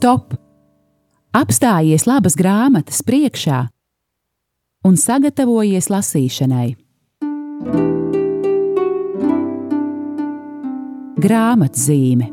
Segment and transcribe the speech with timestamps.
[0.00, 0.32] stop!
[1.36, 3.58] Apstājies labas grāmatas priekšā
[4.88, 6.70] un sagatavojies lasīšanai.
[11.20, 12.30] Grāmatzīme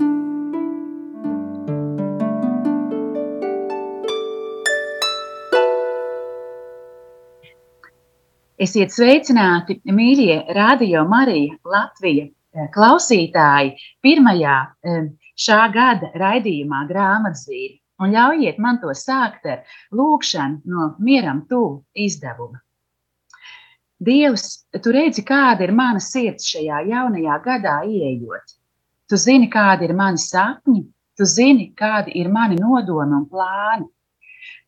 [8.64, 17.78] Esiet sveicināti, mīļie Radio Marija Latvija eh, klausītāji, pirmajā eh, šā gada raidījumā grāmatzīme.
[17.98, 19.64] Un ļaujiet man to sākt ar
[19.98, 22.60] lūkšanu no mieram tuvu izdevuma.
[23.98, 28.54] Dievs, tu redzi, kāda ir mana sirds šajā jaunajā gadā ieejot.
[29.10, 30.84] Tu zini, kādi ir mani sapņi,
[31.18, 33.88] tu zini, kādi ir mani nodomi un plāni.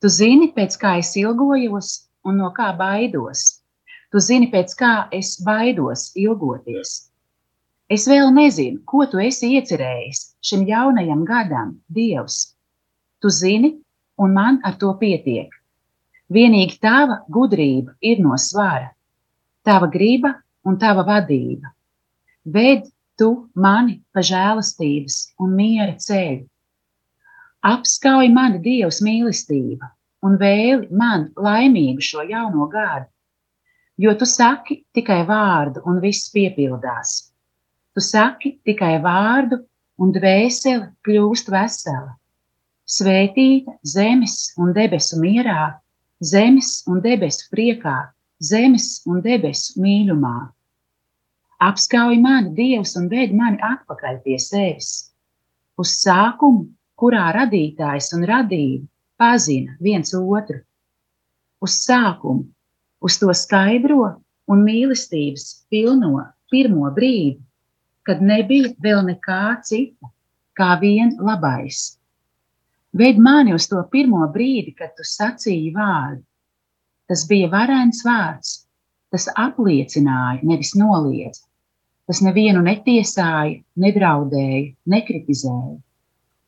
[0.01, 1.91] Tu zini, pēc kā es ilgojos
[2.25, 3.61] un no kā baidos.
[4.09, 7.08] Tu zini, pēc kā es baidos, ilgoties.
[7.89, 12.53] Es vēl nezinu, ko tu esi iecerējis šim jaunajam gadam, Dievs.
[13.19, 13.71] Tu zini,
[14.21, 15.49] un man ar to pietiek.
[16.29, 18.91] Vienīgi tava gudrība ir no svara,
[19.65, 20.35] tava griba
[20.69, 21.73] un tava vadība.
[22.45, 22.85] Ved
[23.17, 26.45] tu mani pa žēlastības un miera ceļu.
[27.65, 29.89] Apskauj mani Dievs mīlestība
[30.23, 33.09] un vēli man laimīgu šo jauno gadu
[33.99, 37.28] jo tu saki tikai vārdu, un viss piepildās.
[37.95, 39.63] Tu saki tikai vārdu,
[39.99, 42.15] un dvēsele kļūst vesela.
[42.89, 45.75] Svētīta zemes un debesu mierā,
[46.25, 47.97] zemes un debesu priekā,
[48.41, 50.49] zemes un debesu mīlumā.
[51.59, 55.11] Apskauj mani, Dievs, un ved mani atpakaļ pie sevis.
[55.79, 58.87] Uz sākumu, kurā radītājs un radība
[59.19, 60.61] pazina viens otru.
[61.59, 62.47] Uz sākumu,
[63.03, 64.15] uz to skaidro
[64.47, 67.37] un mīlestības pilno pirmo brīdi,
[68.09, 70.09] kad nebija vēl nekā cita,
[70.57, 71.99] kā vien labais.
[72.97, 76.23] Veid mani uz to pirmo brīdi, kad tu sacīji vārdu.
[77.09, 78.55] Tas bija varens vārds,
[79.13, 81.45] tas apliecināja, nevis noliedza.
[82.09, 85.77] Tas nevienu netiesāja, nedraudēja, nekritizēja.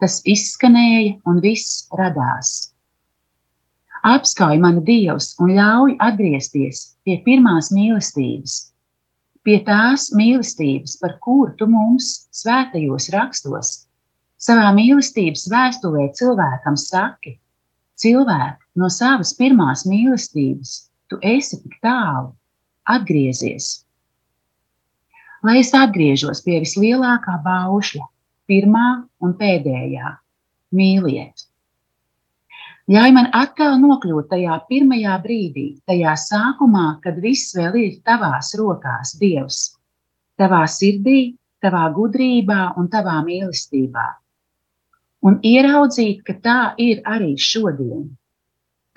[0.01, 2.71] Tas izskanēja un viss radās.
[4.01, 8.70] Apskauj mani Dievs un ļauj atgriezties pie pirmās mīlestības,
[9.45, 13.71] pie tās mīlestības, par kuru tu mums svētajos rakstos,
[14.41, 17.37] savā mīlestības vēstulē cilvēkam saki,
[18.01, 20.75] cilvēki no savas pirmās mīlestības,
[21.09, 22.31] tu esi tik tālu,
[22.89, 23.81] atgriezies.
[25.45, 28.05] Lai es atgriežos pie vislielākā baušļa,
[28.49, 28.89] pirmā
[29.25, 30.17] un pēdējā-
[30.77, 31.47] mīliet.
[32.91, 39.13] Ļauj man atkal nokļūt tajā pirmajā brīdī, tajā sākumā, kad viss vēl ir tavās rokās,
[39.21, 39.59] Dievs,
[40.41, 44.07] tavā sirdī, tavā gudrībā un tavā mīlestībā.
[45.23, 48.09] Un ieraudzīt, ka tā ir arī šodien.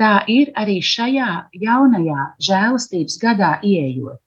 [0.00, 1.30] Tā ir arī šajā
[1.62, 4.18] jaunajā žēlastības gadā ieejot.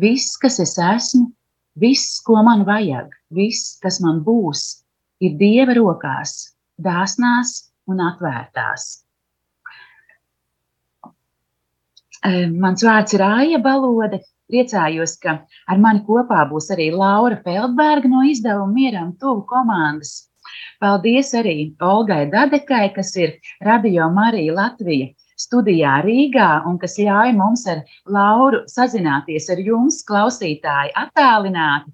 [0.00, 1.26] Viss, kas es esmu,
[1.76, 4.78] viss, ko man vajag, viss, kas man būs,
[5.20, 8.88] ir Dieva rokās, dāsnās un atvērtās.
[12.64, 14.22] Mans vārds ir Aija Balode.
[14.48, 15.34] Priecājos, ka
[15.68, 20.14] ar mani kopā būs arī Laura Feldberga no izdevuma Mieram Tuvu komandas.
[20.80, 27.66] Paldies arī Olgai Dadekai, kas ir Radio Marija Latvija studijā Rīgā un kas ļauj mums
[27.70, 27.84] ar
[28.16, 31.92] Lauru sazināties ar jums, klausītāji, attālināti.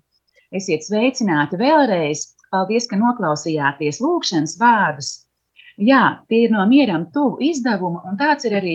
[0.54, 2.28] Esiet sveicināti vēlreiz.
[2.54, 5.23] Paldies, ka noklausījāties lūkšanas vārdus.
[5.82, 8.74] Jā, tie ir no mieram tuvu izdevuma, un tāds ir arī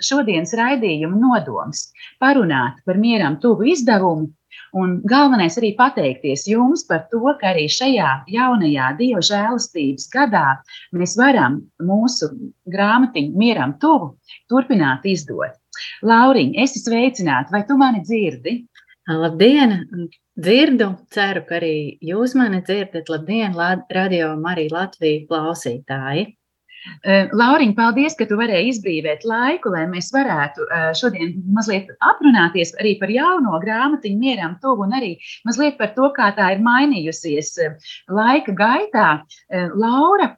[0.00, 1.90] šodienas raidījuma nodoms-
[2.22, 4.30] parunāt par mieram tuvu izdevumu.
[4.72, 10.58] Un galvenais arī pateikties jums par to, ka arī šajā jaunajā Dieva žēlastības gadā
[10.92, 12.28] mēs varam mūsu
[12.68, 14.16] grāmatiņu mieram tuvu
[14.48, 15.56] turpināt izdot.
[16.02, 18.67] Lauriņ, esi sveicināta, vai tu mani dzirdi?
[19.08, 19.70] Labdien!
[20.36, 20.86] Dzirdu,
[21.16, 23.08] ceru, ka arī jūs mani dzirdat.
[23.08, 23.54] Labdien,
[23.96, 26.26] radio Marija Latvija klausītāji!
[27.38, 30.66] Lauriņ, paldies, ka tu varēji izbrīvēt laiku, lai mēs varētu
[30.98, 35.14] šodien mazliet aprunāties arī par jauno grāmatiņu mieram tuvu un arī
[35.48, 37.54] mazliet par to, kā tā ir mainījusies
[38.14, 39.08] laika gaitā.
[39.74, 40.34] Laura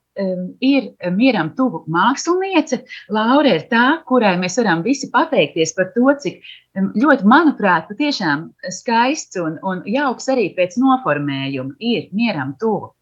[0.64, 2.82] ir mieram tuvu māksliniece.
[3.12, 6.42] Laura ir tā, kurai mēs varam visi pateikties par to, cik
[6.76, 8.50] ļoti, manuprāt, patiešām
[8.80, 12.94] skaists un, un jauks arī pēc noformējuma ir mieram tuvu.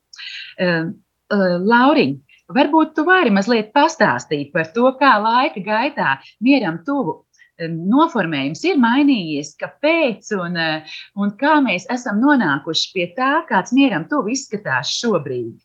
[1.29, 2.15] Lauriņ,
[2.49, 7.23] Varbūt tu vari mazliet pastāstīt par to, kā laika gaitā mieram tuvu
[7.67, 10.85] noformējums ir mainījies, kāpēc un, eh,
[11.17, 15.59] un kā mēs esam nonākuši pie tā, kāds mieram tuvu izskatās šobrīd.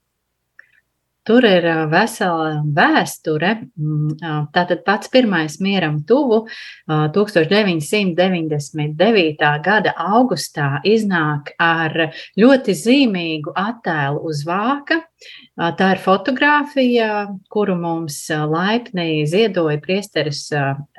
[1.24, 3.64] Tur ir vesela vēsture.
[3.80, 4.20] Mm,
[4.52, 6.52] tātad pats pirmais mieram tuvu
[6.90, 9.40] 1999.
[9.64, 15.04] gada augustā iznāk ar ļoti zīmīgu attēlu uz vāka.
[15.56, 20.52] Tā ir fotografija, kuru mums laipni ziedoja priesteris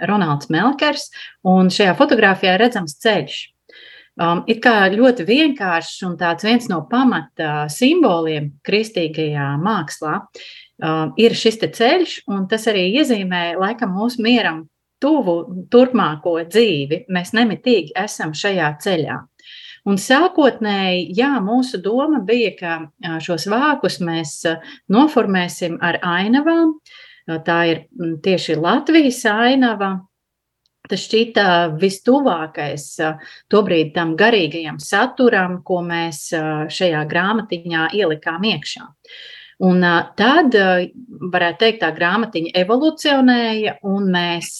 [0.08, 1.10] Ronalds Melkers,
[1.44, 3.53] un šajā fotografijā redzams ceļš.
[4.14, 11.34] Um, it kā ļoti vienkāršs un tāds viens no pamata simboliem kristīgajā mākslā um, ir
[11.34, 14.62] šis ceļš, un tas arī iezīmē laikam mūsu mieram
[15.02, 17.04] tuvu turpmāko dzīvi.
[17.10, 19.18] Mēs nemitīgi esam šajā ceļā.
[19.84, 24.38] Un sākotnēji, jā, mūsu doma bija, ka šos vākus mēs
[24.94, 26.78] noformēsim ar ainavām.
[27.44, 27.82] Tā ir
[28.24, 29.90] tieši Latvijas ainava,
[30.84, 31.44] Tas šķita
[31.80, 32.82] vistuvākais
[33.52, 36.26] tobrīd tam garīgajam saturam, ko mēs
[36.76, 38.84] šajā grāmatiņā ielikām iekšā.
[39.64, 39.80] Un
[40.18, 40.56] tad,
[41.32, 44.50] varētu teikt, tā grāmatiņa evolucionēja, un mēs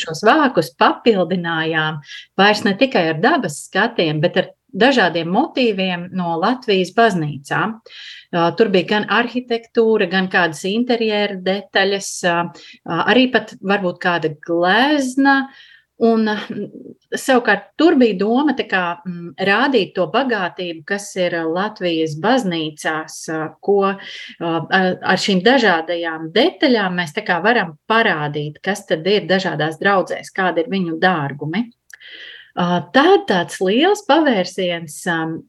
[0.00, 2.00] šos vākus papildinājām
[2.38, 7.78] vairs ne tikai ar dabas skatiem, bet ar dažādiem motīviem no Latvijas baznīcām.
[8.58, 12.14] Tur bija gan arhitektūra, gan kādas interjera detaļas,
[13.02, 15.42] arī pat varbūt kāda glezna.
[16.02, 16.26] Un
[17.14, 23.18] savukārt tur bija doma kā, m, rādīt to bagātību, kas ir Latvijas baznīcās,
[23.62, 27.14] ko ar šīm dažādajām detaļām mēs
[27.44, 31.68] varam parādīt, kas tad ir dažādās draudzēs, kādi ir viņu dārgumi.
[32.52, 34.98] Tad tāds liels pavērsiens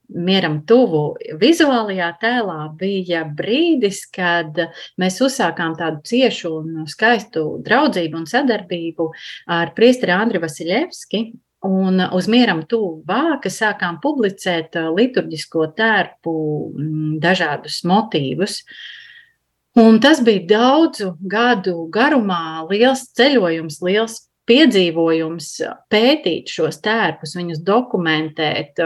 [0.08, 4.56] mieram tuvu vizuālajā tēlā bija brīdis, kad
[5.02, 9.10] mēs uzsākām tādu ciešu un skaistu draudzību un sadarbību
[9.52, 11.26] ar priesteri Andri Vasiljevski.
[11.64, 16.34] Un uz mieram tuvu vāka sākām publicēt liturģisko tērpu
[17.24, 18.62] dažādus motīvus.
[19.80, 25.50] Un tas bija daudzu gadu garumā liels ceļojums, liels piedzīvojums
[25.92, 28.82] pētīt šos tērpus, viņus dokumentēt,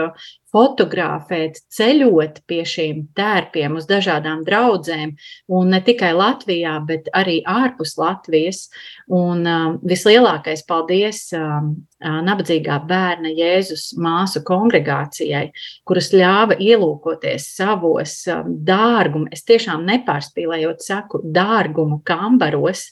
[0.52, 5.12] fotografēt, ceļot pie šīm tērpiem uz dažādām draudzēm,
[5.52, 8.68] un ne tikai Latvijā, bet arī ārpus Latvijas.
[9.12, 11.68] Un uh, vislielākais paldies uh,
[12.00, 15.48] nabadzīgā bērna Jēzus māsu kongregācijai,
[15.88, 22.88] kuras ļāva ielūkoties savos uh, dārgumu, es tiešām nepārspīlējot saku, dārgumu kambaros,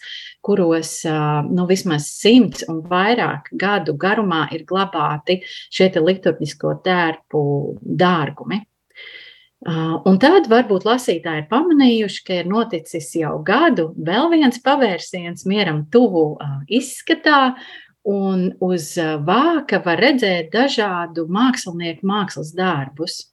[0.46, 1.00] kuros
[1.50, 5.40] nu, vismaz simts un vairāk gadu garumā ir glabāti
[5.74, 7.42] šie liturģisko tērpu
[7.82, 8.62] dārgumi.
[9.66, 15.86] Un tad varbūt lasītāji ir pamanījuši, ka ir noticis jau gadu vēl viens pavērsiens mieram
[15.90, 16.36] tuvu
[16.68, 17.56] izskatā,
[18.06, 18.92] un uz
[19.26, 23.24] vāka var redzēt dažādu mākslinieku mākslas darbus.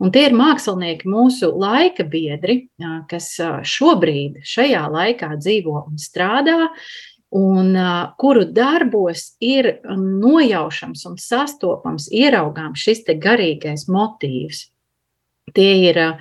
[0.00, 2.66] Un tie ir mākslinieki, mūsu laika biedri,
[3.10, 3.34] kas
[3.68, 6.70] šobrīd, šajā laikā dzīvo un strādā,
[7.34, 7.72] un
[8.20, 14.68] kuru darbos ir nojaušams un sastopams, ieraugāms šis garīgais motīvs.
[15.54, 16.18] Tie ir Um,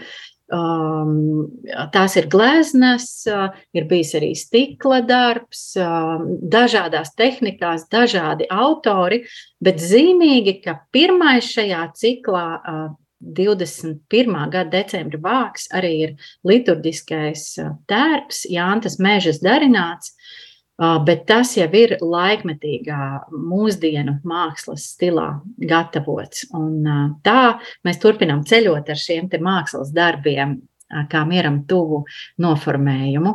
[1.94, 6.22] tās ir gleznas, uh, ir bijis arī stikla darbs, uh,
[6.54, 9.24] dažādās tehnikās, dažādi autori,
[9.64, 12.84] bet zīmīgi, ka pirmais šajā ciklā uh,
[13.24, 14.34] 21.
[14.52, 16.16] gada decembra vāks arī ir
[16.48, 17.46] liturģiskais
[17.88, 20.12] tērps, Jāntas mežas darināts,
[20.77, 25.30] bet tas jau ir laikmetīgā mūsdienu mākslas stilā
[25.70, 26.48] gatavots.
[26.58, 26.84] Un
[27.24, 30.62] tā mēs turpinām ceļot ar šiem mākslas darbiem,
[31.10, 32.03] kā mieram tuvu
[32.42, 33.34] noformējumu.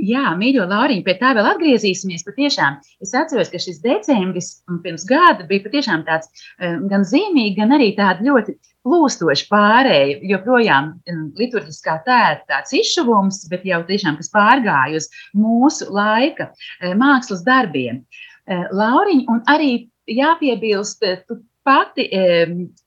[0.00, 2.24] Jā, mīļo Lāriņu, pie tā vēl atgriezīsimies.
[2.24, 7.90] Patiešām es atceros, ka šis decembris pirms gada bija patiešām tāds gan zīmīgs, gan arī
[7.98, 10.20] tāds ļoti plūstoši pārēja.
[10.30, 10.94] Joprojām
[11.38, 16.50] liturģiskā tēta tāds izšuvums, bet jau tiešām kas pārgāja uz mūsu laika
[16.98, 18.04] mākslas darbiem.
[18.48, 19.72] Lauriņa, un arī
[20.08, 22.06] jāpiebilst, tu pati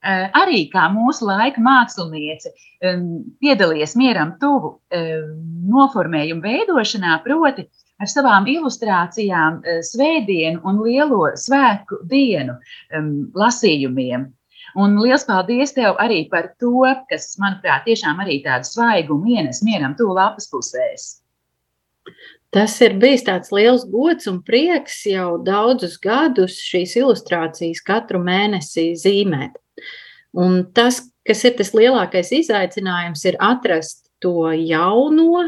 [0.01, 2.49] arī kā mūsu laika māksliniece
[3.43, 4.79] piedalījies mieram tuvu
[5.69, 7.67] noformējumu veidošanā, proti
[8.01, 12.57] ar savām ilustrācijām svētdienu un lielo svētku dienu
[13.37, 14.31] lasījumiem.
[14.79, 19.95] Un liels paldies tev arī par to, kas, manuprāt, tiešām arī tādu svaigumu ienes mieram
[19.99, 21.09] tuvu lapas pusēs.
[22.51, 28.89] Tas ir bijis tāds liels gods un prieks jau daudzus gadus šīs ilustrācijas katru mēnesi
[28.99, 29.55] zīmēt.
[30.35, 35.47] Un tas, kas ir tas lielākais izaicinājums, ir atrast to jauno,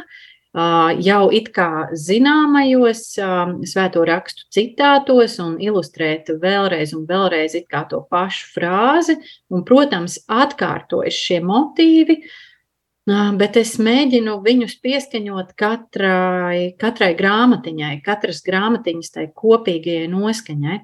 [0.53, 3.03] jau it kā zināmajos
[3.65, 7.55] svēto rakstu citātos un ilustrēt vēlreiz un vēlreiz
[7.89, 9.17] to pašu frāzi.
[9.49, 12.21] Un, protams, atkārtojas šie motīvi,
[13.03, 20.77] Bet es mēģinu viņus pieskaņot katrai, katrai grāmatiņai, katras grāmatiņas tai kopīgajai noskaņai.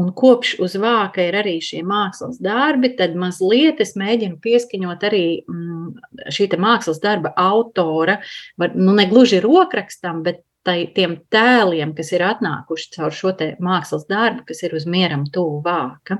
[0.00, 5.24] Un kopš uz vāka ir arī šie mākslas darbi, tad mazliet es mēģinu pieskaņot arī
[5.46, 8.18] mm, šī mākslas darba autora,
[8.58, 14.10] var, nu ne gluži rokrakstam, bet tai, tiem tēliem, kas ir atnākuši caur šo mākslas
[14.10, 16.18] darbu, kas ir uz mieram tuvu vāka.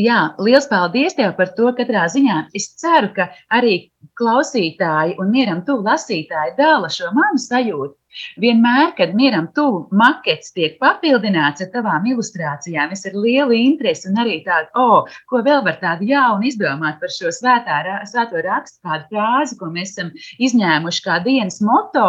[0.00, 1.70] Jā, liels paldies tev par to.
[1.76, 3.76] Katrā ziņā es ceru, ka arī
[4.18, 7.94] klausītāji un mieram tuvu lasītāji dala šo manu sajūtu
[8.42, 14.20] Vienmēr, kad mieram tuvu makets tiek papildināts ar tavām ilustrācijām, es ar lielu interesi un
[14.22, 19.08] arī tādu, oh, ko vēl var tādu jaunu izdomāt par šo svētā, svēto rakstu, kādu
[19.12, 20.12] frāzi, ko mēs esam
[20.48, 22.08] izņēmuši kā dienas moto,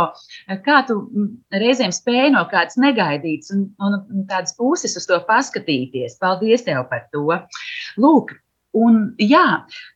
[0.66, 1.00] kā tu
[1.54, 6.20] reizēm spēj no kādas negaidītas un, un, un tādas puses uz to paskatīties.
[6.22, 7.26] Paldies tev par to!
[8.02, 8.34] Lūk,
[8.78, 9.46] Un, jā,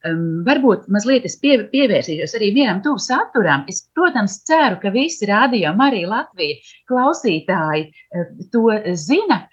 [0.07, 3.65] um, varbūt mazliet es pie, pievērsīšos arī vienam tuvu saturam.
[3.71, 9.43] Es, protams, ceru, ka visi rādījumi arī Latvijas klausītāji uh, to zina.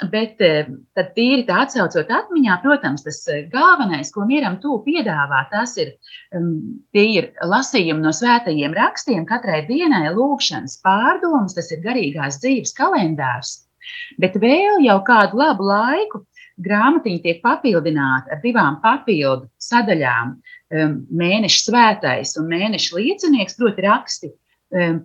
[0.00, 5.74] Bet tad tīri tā atcaucot atmiņā, protams, tas uh, galvenais, ko mieram tuvu piedāvā, tas
[5.82, 5.90] ir,
[6.32, 6.54] um,
[6.96, 13.58] ir lasījumi no svētajiem rakstiem katrai dienai, lūkšanas pārdomas, tas ir garīgās dzīves kalendārs.
[14.22, 16.24] Bet vēl jau kādu labu laiku
[16.64, 20.36] grāmatiņa tiek papildināta ar divām papildu sadaļām
[21.22, 24.32] mēneša svētais un mēneša liecinieks, proti, raksti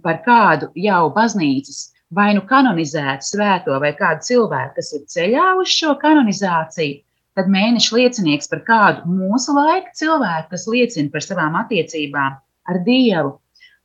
[0.04, 5.74] par kādu jau baznīcas vai nu kanonizētu svēto vai kādu cilvēku, kas ir ceļā uz
[5.74, 7.02] šo kanonizāciju.
[7.36, 12.38] Tad mēneša liecinieks par kādu mūsu laika cilvēku, kas liecina par savām attiecībām
[12.72, 13.34] ar Dievu.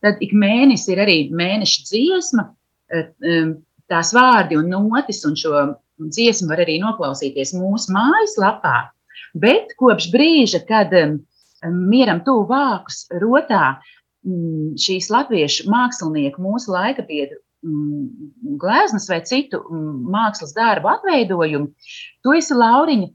[0.04, 2.44] Tad ik mēnesis ir arī mēneša dziesma,
[2.94, 3.56] um,
[3.90, 5.64] tās vārdi un notis un šo
[6.08, 8.76] dziesmu var arī noklausīties mūsu mājaslapā.
[9.40, 11.20] Bet kopš brīža, kad um,
[11.90, 18.08] mieram tuvu vākus rotā um, šīs latviešu mākslinieku, mūsu laika biedru um,
[18.60, 21.70] gleznas vai citu um, mākslas darbu atveidojumu,
[22.24, 23.10] tu esi Lauriņa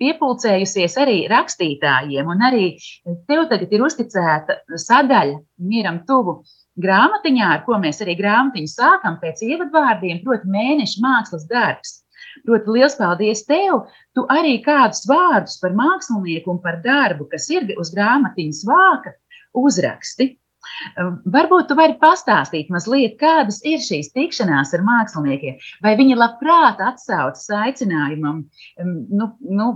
[0.00, 2.70] piepulcējusies arī rakstītājiem, un arī
[3.28, 6.40] tev tagad ir uzticēta sadaļa mieram tuvu
[6.84, 12.00] grāmatiņā, ar ko mēs arī grāmatiņu sākam pēc ievadvārdiem, proti, mēneša mākslas darbs.
[12.46, 13.86] Proti, liels paldies tev!
[14.16, 19.14] Tu arī kādus vārdus par mākslinieku un par darbu, kas ir uz grāmatiņas vāka,
[19.58, 20.34] uzraksti.
[21.00, 26.82] Um, varbūt tu vari pastāstīt mazliet, kādas ir šīs tikšanās ar māksliniekiem, vai viņi labprāt
[26.84, 28.42] atsaucas aicinājumam,
[28.82, 29.30] um, nu,
[29.60, 29.68] nu,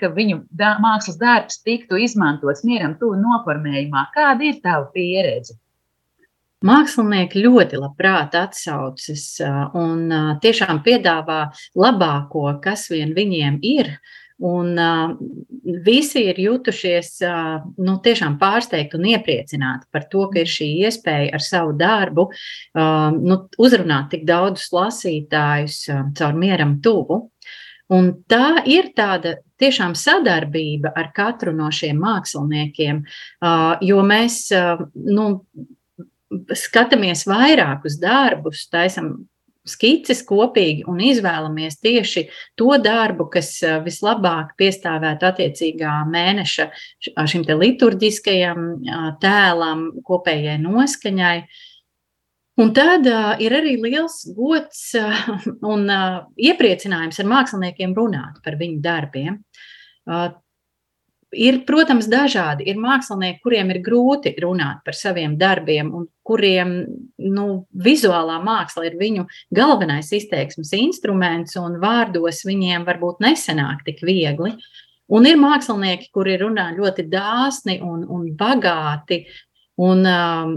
[0.00, 4.08] ka viņu dā, mākslas darbs tiktu izmantots mieram tuvu noformējumā.
[4.16, 5.56] Kāda ir tava pieredze?
[6.64, 9.26] Mākslinieki ļoti labprāt atsaucas
[9.76, 10.06] un
[10.40, 11.40] tiešām piedāvā
[11.76, 13.96] labāko, kas vien viņiem ir.
[14.42, 15.12] Un uh,
[15.86, 21.36] visi ir jutušies uh, nu, tiešām pārsteigti un iepriecināti par to, ka ir šī iespēja
[21.38, 27.20] ar savu darbu uh, nu, uzrunāt tik daudzus lasītājus uh, caur mieram tuvu.
[27.94, 33.02] Un tā ir tāda tiešām sadarbība ar katru no šiem māksliniekiem,
[33.84, 34.38] jo mēs
[34.94, 35.26] nu,
[36.56, 39.14] skatāmies vairākus darbus, taisam
[39.64, 42.26] skices kopīgi un izvēlamies tieši
[42.58, 46.68] to darbu, kas vislabāk piestāvētu attiecīgā mēneša
[47.00, 48.66] šim te liturģiskajam
[49.24, 51.38] tēlam, kopējai noskaņai.
[52.60, 55.24] Un tad uh, ir arī liels gods uh,
[55.72, 59.40] un uh, iepriecinājums ar māksliniekiem runāt par viņu darbiem.
[60.06, 60.28] Uh,
[61.34, 62.66] Ir, protams, dažādi.
[62.70, 66.74] Ir mākslinieki, kuriem ir grūti runāt par saviem darbiem, un kuriem
[67.34, 74.54] nu, vizuālā māksla ir viņu galvenais izteiksmes instruments, un vārdos viņiem varbūt nesenāk tik viegli.
[75.14, 79.24] Un ir mākslinieki, kuri runā ļoti dāsni un, un bagāti.
[79.84, 80.54] Un, um,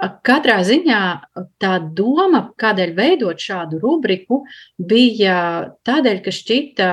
[0.00, 1.00] Katrā ziņā
[1.60, 4.44] tā doma, kādēļ veidot šādu rubriku,
[4.80, 5.34] bija
[5.84, 6.88] tādēļ, ka šķita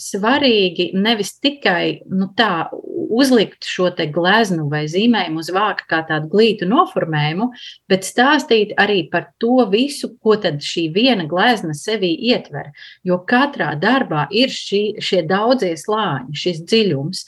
[0.00, 2.68] svarīgi nevis tikai nu, tā,
[3.16, 7.50] uzlikt šo gleznu vai zīmējumu uz vāka kā tādu glītu noformējumu,
[7.88, 12.72] bet stāstīt arī par to visu, ko šī viena glezna sevī ietver.
[13.04, 17.24] Jo katrā darbā ir šī, šie daudzie slāņi, šis dziļums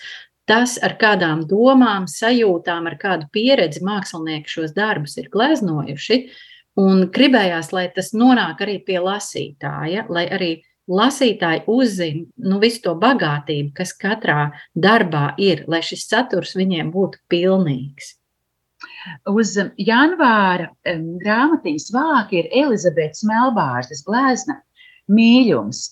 [0.49, 6.23] tas, ar kādām domām, sajūtām, ar kādu pieredzi mākslinieki šos darbus ir gleznojuši.
[6.78, 10.52] Un gribējās, lai tas nonāk arī pie lasītāja, lai arī
[10.88, 17.21] lasītāji uzzina nu, visu to bagātību, kas katrā darbā ir, lai šis saturs viņiem būtu
[17.33, 18.14] pilnīgs.
[19.28, 24.61] Uz janvāra grāmatiņas vāka ir Elizabetes Melbārzes glezna
[25.11, 25.83] mīļums.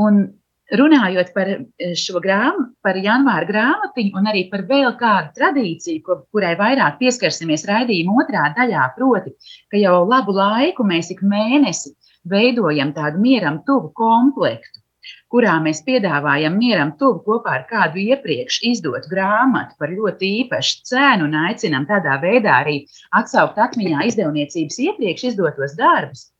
[0.00, 0.26] Un
[0.74, 1.50] runājot par
[1.98, 8.22] šo grāmatu, par janvāra grāmatiņu un arī par vēl kādu tradīciju, kurai vairāk pieskarsimies raidījuma
[8.24, 9.36] otrā daļā, proti,
[9.70, 11.94] ka jau labu laiku mēs ik mēnesi
[12.26, 14.82] veidojam tādu mieram tuvu komplektu,
[15.30, 21.28] kurā mēs piedāvājam mieram tuvu kopā ar kādu iepriekš izdotu grāmatu par ļoti īpašu cenu
[21.28, 22.80] un aicinam tādā veidā arī
[23.14, 26.32] atsaukt atmiņā izdevniecības iepriekš izdotos darbus.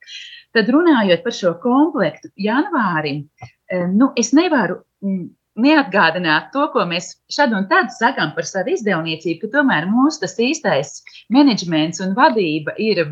[0.57, 3.27] Tad runājot par šo komplektu, janvārim,
[3.73, 9.41] nu, es nevaru mm, neatgādināt to, ko mēs šad un tad sakām par savu izdevniecību,
[9.45, 11.01] ka tomēr mūsu tas īstais
[11.33, 13.03] menedžments un vadība ir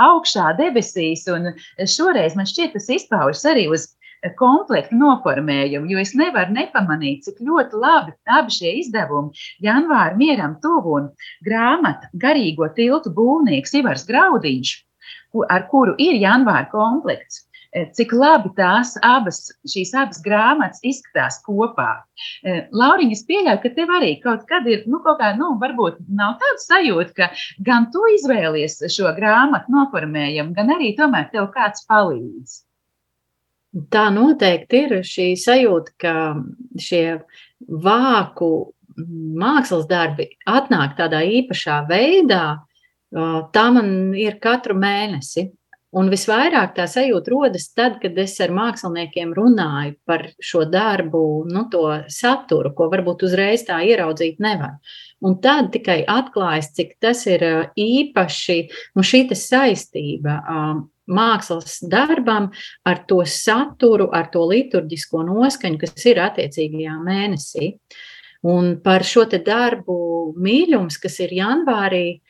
[0.00, 1.24] augšā debesīs.
[1.32, 3.88] Un šoreiz man šķiet, tas izpaužas arī uz
[4.40, 10.94] komplektu noformējumu, jo es nevaru nepamanīt, cik ļoti labi abi šie izdevumi, janvāra mieram tuvu
[11.00, 11.10] un
[11.44, 14.72] grāmata garīgo tiltu būvnieks Ivars Graudiņš,
[15.52, 17.44] ar kuru ir janvāra komplekts
[17.96, 21.88] cik labi tās abas, šīs abas grāmatas izskatās kopā.
[22.46, 25.98] E, Lauriņa, es pieļauju, ka tev arī kaut kad ir, nu, kaut kā, nu, varbūt
[26.14, 27.30] nav tāda sajūta, ka
[27.66, 32.60] gan tu izvēlies šo grāmatu noformējumu, gan arī tomēr tev kāds palīdz.
[33.90, 36.14] Tā noteikti ir šī sajūta, ka
[36.78, 37.04] šie
[37.66, 38.50] vāku
[39.42, 42.44] mākslas darbi atnāk tādā īpašā veidā.
[43.54, 45.48] Tā man ir katru mēnesi.
[45.94, 51.68] Un visvairāk tā sajūta rodas tad, kad es ar māksliniekiem runāju par šo darbu, nu,
[51.70, 54.80] to saturu, ko varbūt uzreiz tā ieraudzīt nevar.
[55.22, 57.44] Un tad tikai atklājas, cik tas ir
[57.78, 58.58] īpaši,
[58.98, 60.40] nu, šī saistība
[61.06, 62.50] mākslas darbam
[62.84, 67.70] ar to saturu, ar to liturģisko noskaņu, kas ir attiecīgajā mēnesī.
[68.44, 69.96] Un par šo darbu
[70.36, 72.20] mīlums, kas ir janvārī,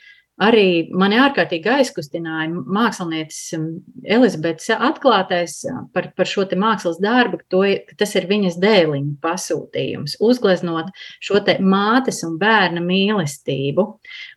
[0.42, 3.66] Arī mani ārkārtīgi aizkustināja mākslinieces um,
[4.02, 10.16] Elizabetes atklātais uh, par, par šo mākslas darbu, to, ka tas ir viņas dēliņa pasūtījums,
[10.18, 10.90] uzgleznot
[11.22, 13.86] šo mātes un bērna mīlestību.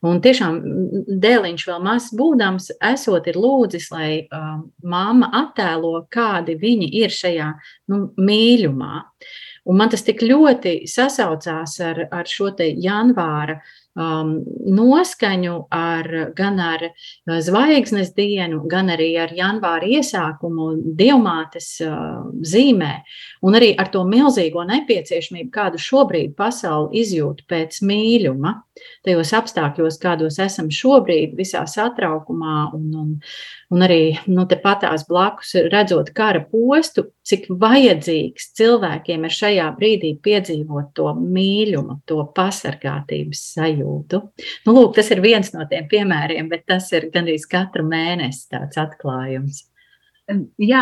[0.06, 0.62] Un tiešām
[1.26, 7.50] dēliņš vēl mazs būdams, esot ir lūdzis, lai uh, mamma attēlo, kādi viņi ir šajā
[7.90, 9.02] nu, mīļumā.
[9.68, 13.58] Un man tas tik ļoti sasaucās ar, ar šo janvāra
[13.98, 14.34] um,
[14.78, 22.94] noskaņu ar, gan ar uh, zvaigznes dienu, gan arī ar janvāra iesākumu dievmātes uh, zīmē,
[23.48, 28.56] un arī ar to milzīgo nepieciešamību, kādu šobrīd pasauli izjūt pēc mīļuma,
[29.06, 33.14] tajos apstākļos, kādos esam šobrīd, visā satraukumā un, un,
[33.74, 40.94] un arī nu, patās blakus redzot kara postu, cik vajadzīgs cilvēkiem ir šajā brīdī piedzīvot
[40.98, 44.22] to mīlumu, to pasargātības sajūtu.
[44.68, 48.80] Nu, lūk, tas ir viens no tiem piemēriem, bet tas ir gandrīz katru mēnesi tāds
[48.82, 49.66] atklājums.
[50.28, 50.82] Jā,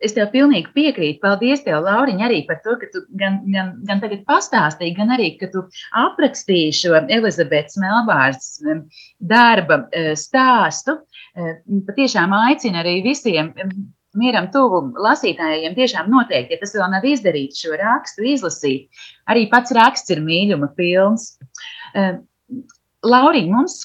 [0.00, 1.18] es tev pilnīgi piekrītu.
[1.20, 5.26] Paldies, tev, Lauriņa, arī par to, ka tu gan, gan, gan tagad pastāstīji, gan arī,
[5.36, 5.60] ka tu
[6.00, 8.46] aprakstīji šo Elizabetes Melbārs
[9.20, 10.96] darba e, stāstu.
[11.36, 11.50] E,
[11.84, 13.50] patiešām aicinu arī visiem
[14.16, 19.02] mieram tuvu lasītājiem tiešām noteikti, ja tas vēl nav izdarīts, šo rakstu izlasīt.
[19.28, 21.34] Arī pats raksts ir mīļuma pilns.
[21.92, 22.06] E,
[23.04, 23.76] Lauriņa, mums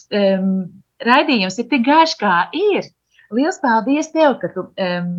[1.03, 2.87] raidījums ir tik garš, kā ir.
[3.35, 5.13] Liels paldies tev, ka tu um,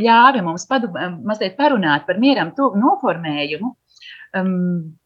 [0.00, 3.70] ļāvi mums padu, um, mazliet parunāt par mieram tuvu noformējumu.
[4.34, 4.96] Um,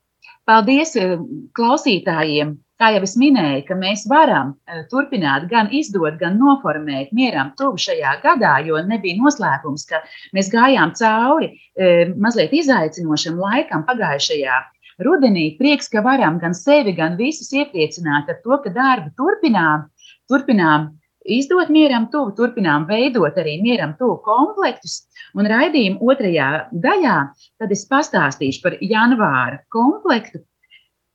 [0.48, 1.18] paldies uh,
[1.58, 2.56] klausītājiem.
[2.78, 7.80] Kā jau es minēju, ka mēs varam uh, turpināt gan izdot, gan noformēt mieram tuvu
[7.88, 10.00] šajā gadā, jo nebija noslēpums, ka
[10.36, 14.62] mēs gājām cauri uh, mazliet izaicinošam laikam pagājušajā
[15.04, 15.50] rudenī.
[15.58, 19.84] Prieks, ka varam gan sevi, gan visus iepriecināt ar to, ka darbu turpinām,
[20.30, 20.94] turpinām
[21.28, 25.02] izdot mieram tuvu, turpinām veidot arī mieram tuvu komplektus.
[25.36, 27.16] Un raidījuma otrajā daļā
[27.60, 30.42] tad es pastāstīšu par janvāra komplektu,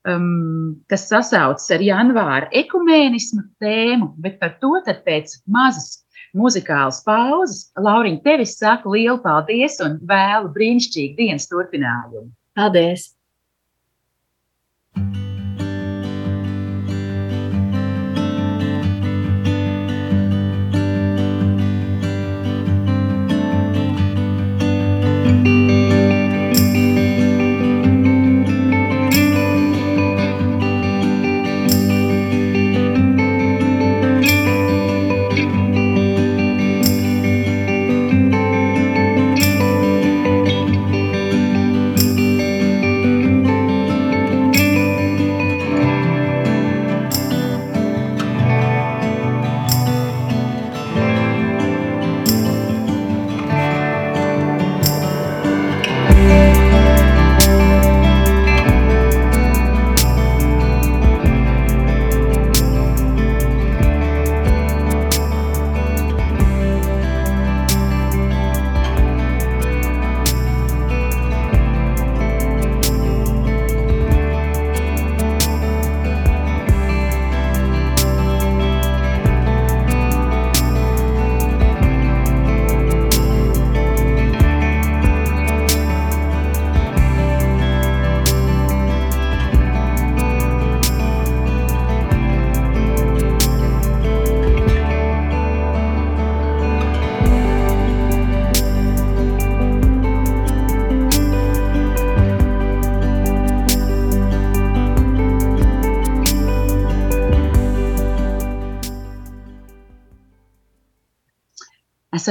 [0.09, 6.03] um, kas sasaucas ar janvāra ekumēnismu tēmu, bet par to tad pēc mazas
[6.37, 7.67] muzikālas pauzes.
[7.79, 12.31] Lauriņ, tevis saku lielu paldies un vēlu brīnišķīgu dienas turpinājumu.
[12.57, 13.11] Paldies!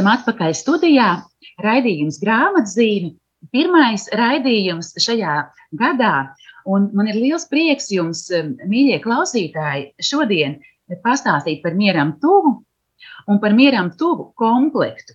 [0.02, 1.08] Esam atpakaļ studijā.
[1.62, 3.12] Raidījums grāmatzīme.
[3.54, 5.34] Pirmais raidījums šajā
[5.78, 6.14] gadā.
[6.66, 8.24] Un man ir liels prieks jums,
[8.66, 10.56] mīļie klausītāji, šodien
[11.04, 12.50] pastāstīt par mieram tuvu
[13.30, 15.14] un par mieram tuvu komplektu.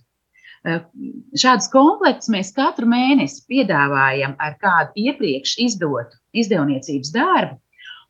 [1.36, 7.60] Šādus komplektus mēs katru mēnesi piedāvājam ar kādu iepriekš izdotu izdevniecības darbu.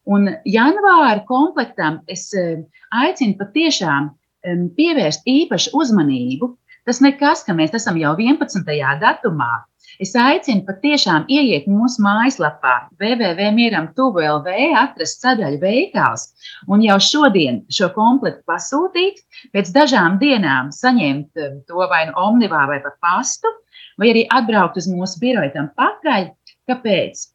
[0.07, 2.29] Un janvāra komplektam es
[2.95, 4.13] aicinu patiešām
[4.79, 6.55] pievērst īpašu uzmanību.
[6.89, 8.65] Tas nekas, ka mēs esam jau 11.
[9.03, 9.51] datumā.
[10.01, 16.25] Es aicinu patiešām ieiet mūsu mājaslapā, www.mieram.tuvu.lv, atrast sadaļu veikals
[16.71, 19.21] un jau šodien šo komplektu pasūtīt,
[19.53, 23.53] pēc dažām dienām saņemt to vai nu omnivā vai pa pastu,
[24.01, 26.31] vai arī atbraukt uz mūsu biroju tam pakaļ.
[26.73, 27.27] Kāpēc?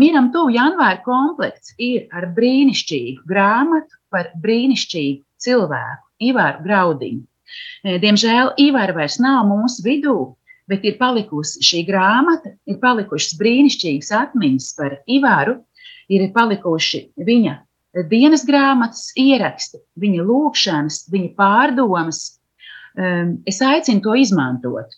[0.00, 6.06] Mieram tuvu janvāra komplekts ir ar brīnišķīgu grāmatu par brīnišķīgu cilvēku.
[6.32, 7.26] Ivaru Graudiņu.
[7.84, 10.18] Eh, diemžēl Ivara vairs nav mūsu vidū,
[10.68, 15.58] bet ir palikusi šī grāmata, ir palikušas brīnišķīgas atmiņas par Ivaru,
[16.08, 17.56] ir palikuši viņa
[18.08, 22.20] dienas grāmatas ieraksti, viņa lūkšanas, viņa pārdomas.
[22.98, 24.92] Ehm, es aicinu to izmantot.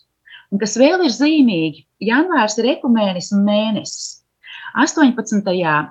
[0.51, 4.17] Un kas vēl ir zīmīgi, janvārs ir ekumēnismu mēnesis.
[4.75, 5.47] 18.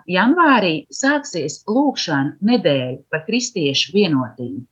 [0.08, 4.64] janvārī sāksies lūkšana nedēļa par kristiešu vienotību.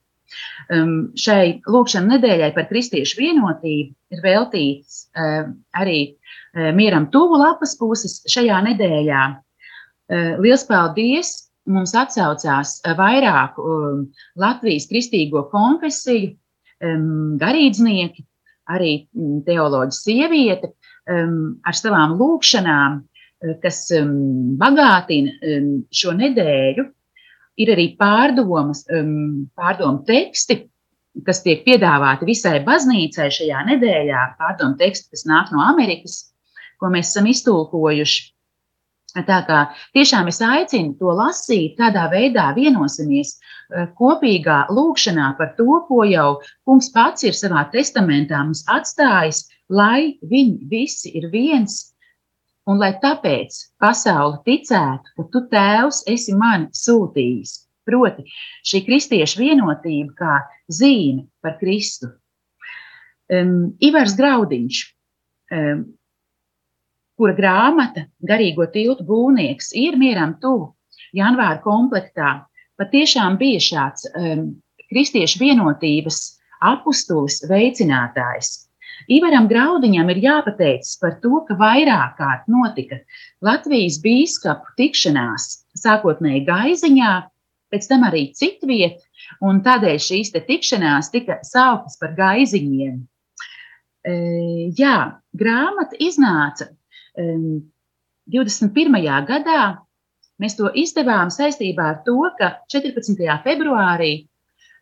[0.69, 7.77] Um, šai lūkšanai nedēļai par kristiešu vienotību ir veltīts uh, arī uh, mieram tuvu lapas
[7.81, 9.23] puses šajā nedēļā.
[10.09, 11.37] Uh, liels paldies!
[11.69, 14.05] Mums atsaucās vairāku um,
[14.41, 18.25] Latvijas kristīgo konfesiju um, garīdznieki,
[18.73, 26.89] arī um, teoloģija sieviete um, ar savām lūkšanām, uh, kas um, bagātina um, šo nedēļu
[27.59, 30.63] ir arī pārdomas, um, pārdomu teksti,
[31.27, 34.25] kas tiek piedāvāti visai baznīcai šajā nedēļā.
[34.39, 36.21] Pārdomu teksti, kas nāk no Amerikas,
[36.79, 38.29] ko mēs esam iztulkojuši.
[39.27, 39.59] Tā kā
[39.97, 46.29] tiešām es aicinu to lasīt, tādā veidā vienosimies uh, kopīgā lūkšanā par to, ko jau
[46.69, 51.81] kungs pats ir savā testamentā mums atstājis, lai viņi visi ir viens
[52.69, 57.55] un lai tāpēc pasaule ticētu, ka tu, Tēvs, esi mani sūtījis.
[57.89, 58.27] Proti,
[58.69, 60.35] šī kristiešu vienotība kā
[60.69, 62.11] zīme par Kristu.
[63.33, 64.83] Um, Ivars Graudiņš,
[65.57, 65.85] um,
[67.19, 70.75] kura grāmata Garīgo tiltu būvnieks ir mieram tuvu
[71.17, 72.35] janvāra komplektā,
[72.81, 74.51] patiešām bija šāds um,
[74.93, 76.21] kristiešu vienotības
[76.65, 78.68] apustulis veicinātājs.
[79.07, 82.99] Ivaram Graudiņam ir jāpateicas par to, ka vairāk kārt notika
[83.45, 87.13] Latvijas bīskapu tikšanās, sākotnēji Gaiziņā,
[87.73, 89.05] pēc tam arī citviet,
[89.45, 92.99] un tādēļ šīs tikšanās tika sauktas par Gaiziņiem.
[94.09, 94.15] E,
[94.79, 94.97] jā,
[95.37, 96.71] grāmata iznāca
[97.15, 97.29] e,
[98.33, 98.99] 21.
[99.29, 99.63] gadā.
[100.39, 103.25] Mēs to izdevām saistībā ar to, ka 14.
[103.45, 104.13] februārī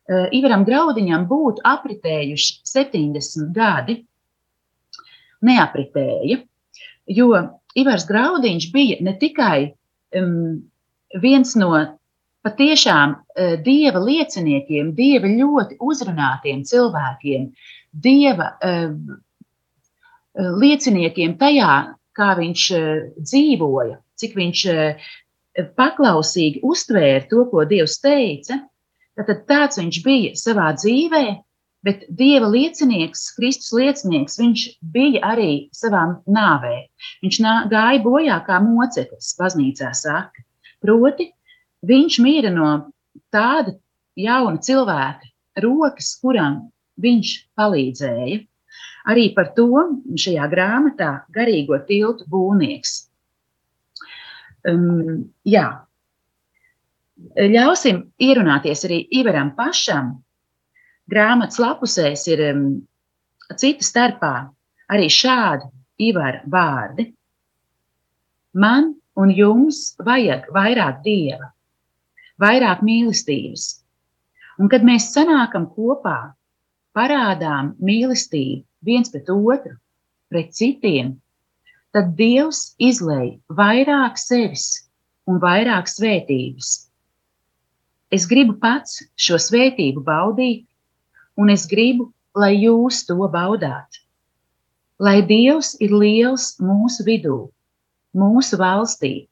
[0.06, 3.96] Ivaram Graudiņam būtu apritējuši 70 gadi
[5.46, 6.38] neapritēja.
[7.06, 7.28] Jo
[7.76, 9.58] Ivars Graudiņš bija ne tikai
[10.16, 10.62] um,
[11.22, 11.72] viens no
[12.46, 17.50] patiešām uh, dieva lieciniekiem, dieva ļoti uzrunātiem cilvēkiem,
[17.92, 18.94] dieva uh,
[20.62, 21.76] lieciniekiem tajā,
[22.16, 22.88] kā viņš uh,
[23.20, 25.12] dzīvoja, cik viņš uh,
[25.76, 28.60] paklausīgi uztvēra to, ko Dievs teica.
[29.16, 31.38] Tad tāds viņš bija savā dzīvēm,
[31.86, 36.74] bet Dieva liecinieks, Kristus liecinieks, viņš bija arī savā nāvē.
[37.24, 40.44] Viņš nā, gāja bojā kā moceklis, baznīcā saka.
[40.84, 41.30] Proti,
[41.86, 42.70] viņš mīra no
[43.32, 43.76] tāda
[44.20, 46.66] jauna cilvēka rokas, kuram
[47.00, 48.42] viņš palīdzēja.
[49.06, 49.70] Arī par to
[50.18, 52.98] šajā grāmatā garīgo tiltu būvnieks.
[54.66, 55.85] Um, jā.
[57.16, 60.12] Ļausim ierunāties arī Ivaram pašam,
[61.08, 62.62] grāmatas lapusēs ir um,
[63.56, 64.32] cita starpā
[64.92, 65.68] arī šādi
[66.08, 67.08] Ivara vārdi.
[68.56, 71.50] Man un jums vajag vairāk dieva,
[72.40, 73.68] vairāk mīlestības.
[74.60, 76.32] Un kad mēs sanākam kopā,
[76.96, 79.76] parādām mīlestību viens pret otru,
[80.32, 81.14] pret citiem,
[81.96, 84.66] tad Dievs izlēj vairāk sevis
[85.28, 86.86] un vairāk svētības.
[88.14, 90.66] Es gribu pats šo svētību baudīt
[91.36, 93.98] un es gribu, lai jūs to baudāt.
[95.02, 97.38] Lai Dievs ir liels mūsu vidū,
[98.16, 99.26] mūsu valstī.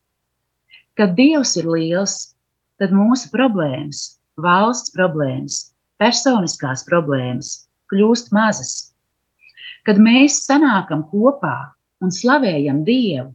[0.98, 2.34] Kad Dievs ir liels,
[2.82, 5.60] tad mūsu problēmas, valsts problēmas,
[6.02, 7.54] personiskās problēmas
[7.92, 8.74] kļūst mazas.
[9.86, 11.56] Kad mēs sanākam kopā
[12.02, 13.30] un slavējam Dievu,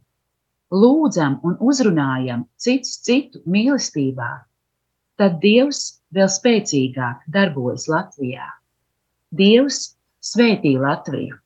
[0.70, 4.30] lūdzam un uzrunājam cits citu mīlestībā,
[5.20, 8.46] tad Dievs vēl spēcīgāk darbojas Latvijā.
[9.36, 9.92] Dievs
[10.24, 11.36] svētī Latviju.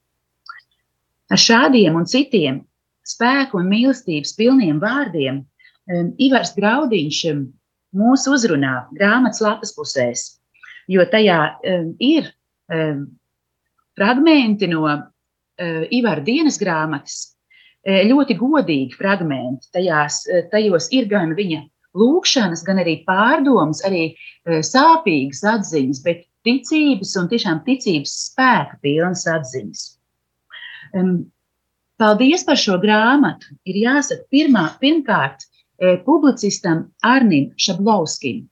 [1.33, 2.63] Ar šādiem un citiem
[3.09, 7.45] spēku un mīlestības pilniem vārdiem um, Ivars Graudiņš um,
[7.99, 10.25] mūs uzrunā grāmatas lapas pusēs,
[10.91, 12.33] jo tajā um, ir
[13.95, 17.19] fragmenti no uh, Ivara dienas grāmatas,
[17.85, 19.69] uh, ļoti godīgi fragmenti.
[19.75, 21.63] Tajās, uh, tajos ir gan viņa
[21.98, 29.24] lūkšanas, gan arī pārdomas, arī uh, sāpīgas atziņas, bet ticības un tiešām ticības spēka pilnas
[29.30, 29.85] atziņas.
[32.00, 33.54] Paldies par šo grāmatu.
[33.70, 38.44] Ir jāsaka, pirmā, pirmkārt, e, publicistam Arnim Šablovskim.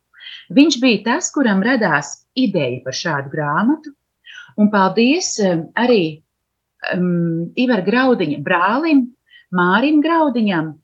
[0.54, 3.92] Viņš bija tas, kuram radās ideja par šādu grāmatu.
[4.60, 6.22] Un paldies arī
[6.92, 9.06] um, Ivar Graudiņa brālim,
[9.52, 10.74] Mārim Graudiņam,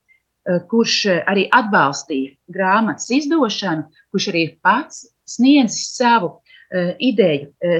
[0.70, 6.38] kurš arī atbalstīja grāmatas izdošanu, kurš arī pats sniedzis savu
[6.70, 7.78] Eh, ideju, eh,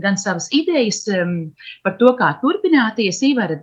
[0.00, 1.04] gan savas idejas
[1.84, 3.58] par to, kā turpināties Ivara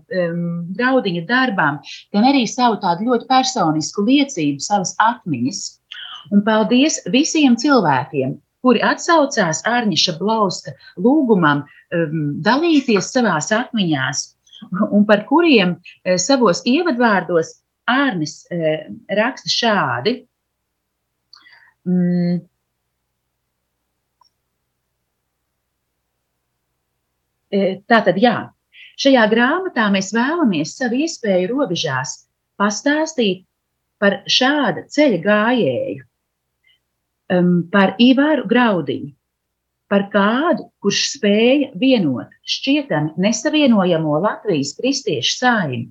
[0.77, 1.79] Graudiņa darbām,
[2.13, 5.63] gan arī savu tādu ļoti personisku liecību, savas atmiņas.
[6.29, 11.65] Un paldies visiem cilvēkiem, kuri atsaucās Arņša Blauska lūgumam
[12.45, 14.21] dalīties savās atmiņās,
[14.91, 17.55] un par kuriem eh, savos ievadvārdos
[17.89, 18.41] Ārnis
[19.19, 20.15] raksta šādi.
[21.89, 22.39] Mm,
[27.49, 28.35] E, tātad, jā,
[29.01, 32.11] šajā grāmatā mēs vēlamies savu iespēju robežās
[32.61, 33.45] pastāstīt
[33.99, 36.03] par šāda ceļa gājēju,
[37.73, 39.09] par Ivaru Graudiņu,
[39.89, 45.87] par kādu, kurš spēja vienot šķietami nesavienojamo Latvijas kristiešu saimi,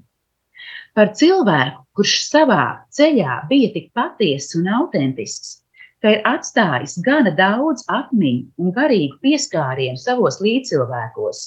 [0.98, 2.62] par cilvēku, kurš savā
[2.96, 5.60] ceļā bija tik patiess un autentisks,
[6.02, 11.42] ka ir atstājis gana daudz atmiņu un garīgu pieskārienu savos līdzcilvēkos.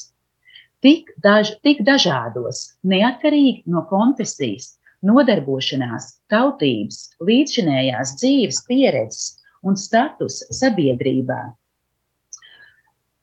[0.81, 2.61] Tik, daž, tik dažādos,
[2.93, 9.27] neatkarīgi no konfesijas, nodarbošanās, tautības, līdzšinējās dzīves pieredzes
[9.67, 11.41] un status sabiedrībā.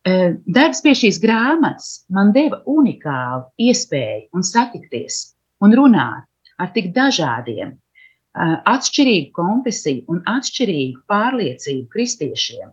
[0.05, 5.25] Darbs pie šīs grāmatas man deva unikālu iespēju un satikties
[5.64, 6.27] un runāt
[6.59, 7.77] ar tik dažādiem,
[8.73, 12.71] atšķirīgu konfesiju un atšķirīgu pārliecību kristiešiem.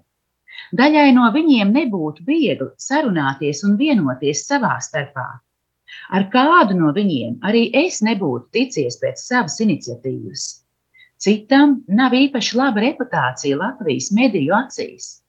[0.79, 5.25] Daļai no viņiem nebūtu viegli sarunāties un vienoties savā starpā.
[6.17, 10.45] Ar kādu no viņiem arī es nebūtu ticies pēc savas iniciatīvas.
[11.21, 15.21] Citam nav īpaši laba reputācija Latvijas mediju acīs,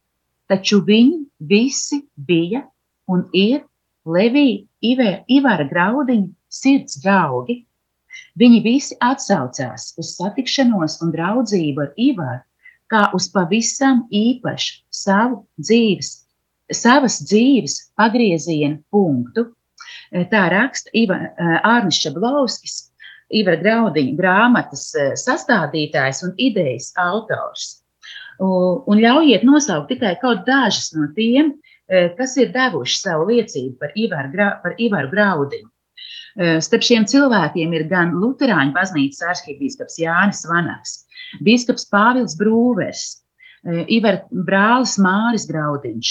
[0.51, 1.21] taču viņi
[1.53, 2.64] visi bija
[3.09, 3.62] un ir
[4.07, 6.29] Levija Ivara Graudiņa
[6.62, 7.62] sirds draugi.
[8.40, 12.45] Viņi visi atsaucās uz satikšanos un draudzību ar Ivaru
[12.92, 16.12] kā uz pavisam īpašu savu dzīves,
[16.73, 19.49] savas dzīves pagrieziena punktu.
[20.12, 22.92] Eh, tā raksta Iva, eh, Arnis Čablauskis,
[23.31, 27.83] Ivara Graudiņa grāmatas eh, sastādītājs un idejas autors.
[28.38, 31.55] Un ļaujiet nosaukt tikai kaut dažas no tiem,
[31.88, 35.71] kas ir devuši savu liecību par Ivaru, par Ivaru Graudiņu.
[36.37, 40.99] Eh, starp šiem cilvēkiem ir gan Lutāņu baznīcas arhibīskaps Jānis Vanaks,
[41.40, 43.22] biskups Pāvils Brūvers,
[43.64, 46.11] eh, Ivar brālis Māris Graudiņš,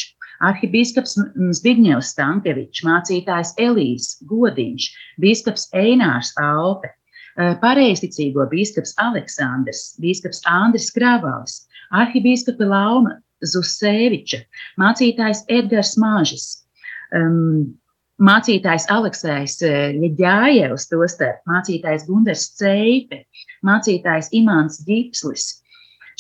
[0.50, 1.14] arhibīskaps
[1.60, 4.90] Zbigņevs Stankevičs, mācītājs Elīds Godiņš,
[5.22, 6.90] biskups Einārs Alpe,
[7.38, 14.42] eh, pareizticīgo biskups Aleksandrs, biskups Andris Kravalis, arhibīskapa Lauma Zusēviča,
[14.82, 16.66] mācītājs Edgars Māžis,
[17.14, 17.78] um,
[18.22, 19.60] mācītājs Aleksējs
[20.00, 23.26] Ļaģājevs, tostarp mācītājs Gunders Ceipe,
[23.66, 25.62] mācītājs Imants Gipslis,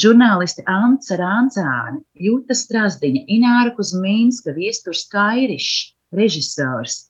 [0.02, 7.06] žurnālisti Anta Rāncāne, Jūta Strasdiņa, Ināra Kuzmīnska, Viesturs Kairišs, režisors,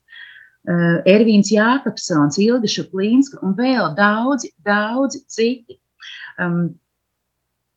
[0.70, 5.80] uh, Ervīns Jākapsons, Ilga Šuplīnska un vēl daudzi, daudzi citi.
[6.38, 6.76] Um,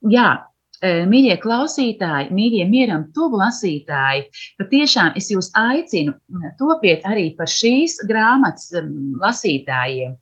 [0.05, 0.29] jā,
[0.79, 4.27] Mīļie klausītāji, mīļie mieram, tuvu lasītāji,
[4.61, 6.13] patiešām es jūs aicinu
[6.59, 8.71] topiet arī par šīs grāmatas
[9.19, 10.13] lasītājiem.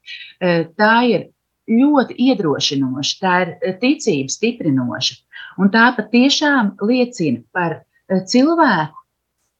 [0.79, 1.27] Tā ir
[1.69, 5.19] ļoti iedrošinoša, tā ir ticība stiprinoša.
[5.61, 7.81] Un tā patiešām liecina par
[8.31, 9.03] cilvēku,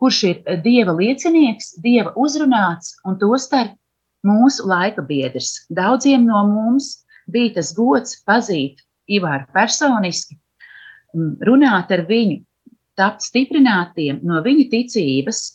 [0.02, 3.78] kurš ir dieva liecinieks, dieva uzrunāts un tostarp
[4.26, 5.68] mūsu laika biedrs.
[5.70, 10.40] Daudziem no mums bija tas gods pazīt Ivāru personiski
[11.16, 12.42] runāt ar viņu,
[12.98, 15.46] tapt stiprinātiem no viņa ticības,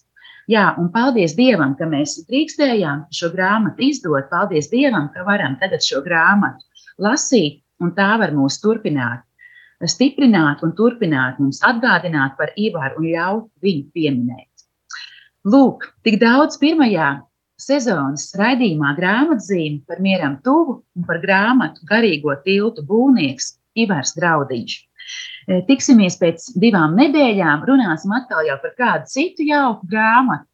[0.51, 4.27] Jā, un paldies Dievam, ka mēs drīkstējām šo grāmatu izdot.
[4.31, 6.67] Paldies Dievam, ka varam tagad šo grāmatu
[6.99, 9.23] lasīt, un tā var mūs turpināt,
[9.87, 14.67] stiprināt un turpināt mums atgādināt par Ivaru un ļaut viņu pieminēt.
[15.47, 17.09] Lūk, tik daudz pirmajā
[17.62, 24.79] sezonas raidījumā grāmatzīme par mieram tuvu un par grāmatu garīgo tiltu būvnieks Ivars Draudiņš.
[25.48, 30.46] E, tiksimies pēc divām nedēļām, runāsim atkal jau par kādu citu jauku grāmatu.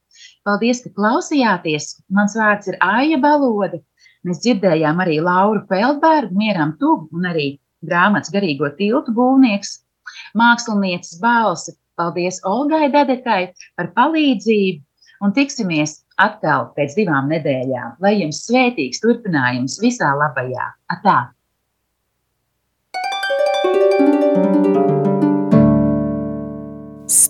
[0.49, 1.91] Paldies, ka klausījāties!
[2.09, 3.83] Mans vārds ir Aija Baloda.
[4.27, 7.49] Mēs dzirdējām arī Lauru Feldbergu, mieram tuvu un arī
[7.85, 9.77] grāmatas garīgo tiltu būvnieks,
[10.39, 11.77] mākslinieces balsi.
[11.99, 17.99] Paldies Olgai Dadekai par palīdzību un tiksimies atkal pēc divām nedēļām.
[18.03, 20.71] Lai jums svētīgs turpinājums visā labajā!
[20.95, 21.19] Atā!